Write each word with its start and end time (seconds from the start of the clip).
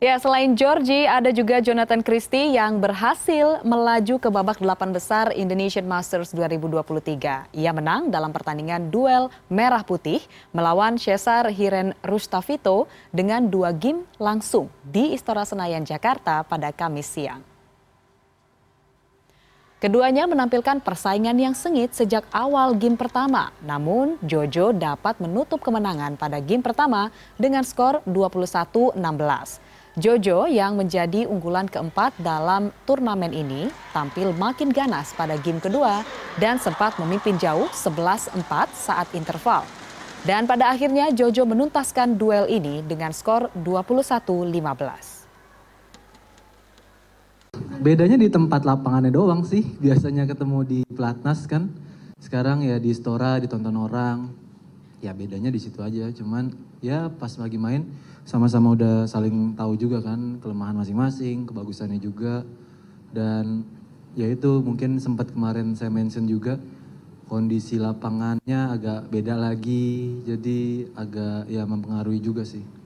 Ya, 0.00 0.16
selain 0.16 0.56
Georgie, 0.56 1.04
ada 1.04 1.28
juga 1.28 1.60
Jonathan 1.60 2.00
Christie 2.00 2.56
yang 2.56 2.80
berhasil 2.80 3.60
melaju 3.60 4.16
ke 4.16 4.32
babak 4.32 4.56
delapan 4.56 4.96
besar 4.96 5.28
Indonesian 5.36 5.84
Masters 5.84 6.32
2023. 6.32 7.52
Ia 7.52 7.72
menang 7.76 8.08
dalam 8.08 8.32
pertandingan 8.32 8.88
duel 8.88 9.28
merah 9.52 9.84
putih 9.84 10.24
melawan 10.56 10.96
Cesar 10.96 11.52
Hiren 11.52 11.92
Rustavito 12.00 12.88
dengan 13.12 13.44
dua 13.52 13.76
game 13.76 14.08
langsung 14.16 14.72
di 14.80 15.12
Istora 15.12 15.44
Senayan, 15.44 15.84
Jakarta 15.84 16.48
pada 16.48 16.72
Kamis 16.72 17.04
siang. 17.04 17.44
Keduanya 19.84 20.24
menampilkan 20.24 20.80
persaingan 20.80 21.36
yang 21.36 21.52
sengit 21.52 21.92
sejak 21.92 22.24
awal 22.32 22.72
game 22.72 22.96
pertama. 22.96 23.52
Namun, 23.60 24.16
Jojo 24.24 24.72
dapat 24.72 25.20
menutup 25.20 25.60
kemenangan 25.60 26.16
pada 26.16 26.40
game 26.40 26.64
pertama 26.64 27.12
dengan 27.36 27.60
skor 27.68 28.00
21-16. 28.08 28.96
Jojo 29.98 30.46
yang 30.46 30.78
menjadi 30.78 31.26
unggulan 31.26 31.66
keempat 31.66 32.14
dalam 32.22 32.70
turnamen 32.86 33.34
ini 33.34 33.66
tampil 33.90 34.30
makin 34.38 34.70
ganas 34.70 35.10
pada 35.18 35.34
game 35.34 35.58
kedua 35.58 36.06
dan 36.38 36.62
sempat 36.62 36.94
memimpin 37.02 37.34
jauh 37.42 37.66
11-4 37.74 38.38
saat 38.70 39.10
interval. 39.18 39.66
Dan 40.22 40.46
pada 40.46 40.70
akhirnya 40.70 41.10
Jojo 41.10 41.42
menuntaskan 41.42 42.14
duel 42.14 42.46
ini 42.46 42.86
dengan 42.86 43.10
skor 43.10 43.50
21-15. 43.58 45.26
Bedanya 47.82 48.14
di 48.14 48.30
tempat 48.30 48.62
lapangannya 48.62 49.10
doang 49.10 49.42
sih, 49.42 49.74
biasanya 49.82 50.22
ketemu 50.30 50.58
di 50.62 50.80
pelatnas 50.86 51.50
kan. 51.50 51.66
Sekarang 52.22 52.62
ya 52.62 52.78
di 52.78 52.94
Stora 52.94 53.42
ditonton 53.42 53.74
orang, 53.74 54.30
ya 55.00 55.12
bedanya 55.16 55.48
di 55.52 55.60
situ 55.60 55.80
aja. 55.80 56.08
Cuman 56.12 56.52
ya 56.84 57.08
pas 57.08 57.32
lagi 57.36 57.56
main 57.56 57.84
sama-sama 58.24 58.76
udah 58.76 59.08
saling 59.08 59.56
tahu 59.56 59.76
juga 59.76 60.04
kan 60.04 60.38
kelemahan 60.40 60.76
masing-masing, 60.76 61.48
kebagusannya 61.48 62.00
juga. 62.00 62.44
Dan 63.10 63.66
ya 64.14 64.28
itu 64.30 64.62
mungkin 64.62 65.00
sempat 65.02 65.32
kemarin 65.34 65.74
saya 65.74 65.90
mention 65.90 66.24
juga 66.28 66.60
kondisi 67.26 67.78
lapangannya 67.78 68.60
agak 68.74 69.06
beda 69.10 69.38
lagi, 69.38 70.18
jadi 70.26 70.90
agak 70.98 71.46
ya 71.46 71.62
mempengaruhi 71.62 72.18
juga 72.18 72.42
sih. 72.42 72.79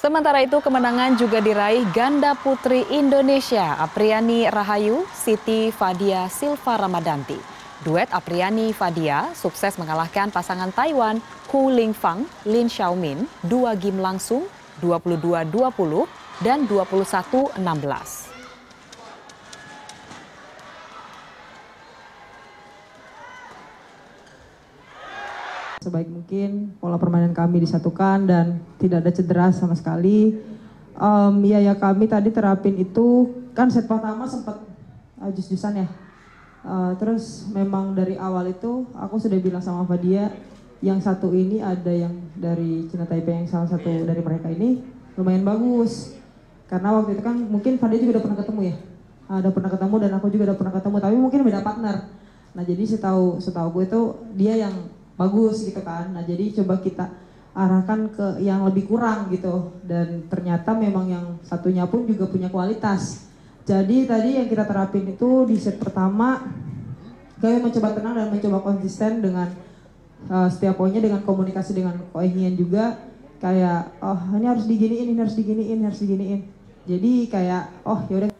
Sementara 0.00 0.40
itu 0.40 0.56
kemenangan 0.64 1.12
juga 1.20 1.44
diraih 1.44 1.84
ganda 1.92 2.32
putri 2.32 2.88
Indonesia 2.88 3.76
Apriani 3.76 4.48
Rahayu, 4.48 5.04
Siti 5.12 5.68
Fadia 5.68 6.24
Silva 6.32 6.80
Ramadanti. 6.80 7.36
Duet 7.84 8.08
Apriani 8.08 8.72
Fadia 8.72 9.28
sukses 9.36 9.76
mengalahkan 9.76 10.32
pasangan 10.32 10.72
Taiwan 10.72 11.20
Hu 11.52 11.68
Lingfang, 11.68 12.24
Lin 12.48 12.72
Xiaomin 12.72 13.28
dua 13.44 13.76
game 13.76 14.00
langsung 14.00 14.48
22-20 14.80 15.52
dan 16.40 16.64
21-16. 16.64 17.60
Sebaik 25.80 26.12
mungkin 26.12 26.76
pola 26.76 27.00
permainan 27.00 27.32
kami 27.32 27.64
disatukan 27.64 28.28
dan 28.28 28.60
tidak 28.76 29.00
ada 29.00 29.10
cedera 29.16 29.48
sama 29.48 29.72
sekali. 29.72 30.36
Um, 30.92 31.40
ya 31.40 31.56
ya 31.56 31.72
kami 31.72 32.04
tadi 32.04 32.28
terapin 32.28 32.76
itu 32.76 33.32
kan 33.56 33.72
set 33.72 33.88
pertama 33.88 34.28
sempat 34.28 34.60
uh, 35.16 35.32
jus-jusan 35.32 35.80
ya. 35.80 35.88
Uh, 36.60 36.92
terus 37.00 37.48
memang 37.48 37.96
dari 37.96 38.20
awal 38.20 38.52
itu 38.52 38.84
aku 38.92 39.16
sudah 39.16 39.40
bilang 39.40 39.64
sama 39.64 39.88
Fadia 39.88 40.28
yang 40.84 41.00
satu 41.00 41.32
ini 41.32 41.64
ada 41.64 41.88
yang 41.88 42.12
dari 42.36 42.84
Cina 42.92 43.08
Taipei 43.08 43.40
yang 43.40 43.48
salah 43.48 43.72
satu 43.72 44.04
dari 44.04 44.20
mereka 44.20 44.52
ini 44.52 44.84
lumayan 45.16 45.48
bagus. 45.48 46.12
Karena 46.68 46.92
waktu 46.92 47.16
itu 47.16 47.24
kan 47.24 47.40
mungkin 47.40 47.80
Fadia 47.80 47.96
juga 48.04 48.20
udah 48.20 48.24
pernah 48.28 48.38
ketemu 48.44 48.60
ya. 48.68 48.76
Uh, 49.32 49.48
pernah 49.48 49.72
ketemu 49.72 49.94
dan 49.96 50.10
aku 50.12 50.26
juga 50.28 50.52
udah 50.52 50.58
pernah 50.60 50.74
ketemu 50.76 50.96
tapi 51.00 51.16
mungkin 51.16 51.40
beda 51.40 51.64
partner. 51.64 51.96
Nah 52.52 52.62
jadi 52.68 52.84
setahu 52.84 53.40
setahu 53.40 53.80
gue 53.80 53.84
itu 53.88 54.00
dia 54.36 54.60
yang 54.60 54.99
bagus 55.20 55.68
gitu 55.68 55.84
kan. 55.84 56.16
Nah 56.16 56.24
jadi 56.24 56.64
coba 56.64 56.80
kita 56.80 57.12
arahkan 57.52 58.08
ke 58.14 58.26
yang 58.40 58.64
lebih 58.64 58.88
kurang 58.88 59.28
gitu 59.28 59.76
dan 59.84 60.24
ternyata 60.32 60.72
memang 60.72 61.12
yang 61.12 61.26
satunya 61.44 61.84
pun 61.84 62.08
juga 62.08 62.24
punya 62.24 62.48
kualitas. 62.48 63.28
Jadi 63.68 64.08
tadi 64.08 64.40
yang 64.40 64.48
kita 64.48 64.64
terapin 64.64 65.04
itu 65.12 65.44
di 65.44 65.60
set 65.60 65.76
pertama 65.76 66.40
kami 67.36 67.60
mencoba 67.60 67.92
tenang 67.92 68.14
dan 68.16 68.28
mencoba 68.32 68.58
konsisten 68.64 69.20
dengan 69.20 69.48
uh, 70.32 70.48
setiap 70.48 70.80
poinnya 70.80 71.04
dengan 71.04 71.20
komunikasi 71.20 71.76
dengan 71.76 72.00
Koehian 72.12 72.56
juga 72.56 72.96
kayak 73.40 74.00
oh 74.00 74.20
ini 74.36 74.46
harus 74.48 74.64
diginiin, 74.64 75.06
ini 75.12 75.20
harus 75.20 75.36
diginiin, 75.36 75.76
ini 75.76 75.84
harus 75.84 76.00
diginiin. 76.00 76.40
Jadi 76.88 77.12
kayak 77.28 77.84
oh 77.84 78.00
yaudah 78.08 78.39